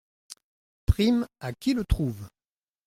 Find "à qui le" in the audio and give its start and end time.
1.41-1.85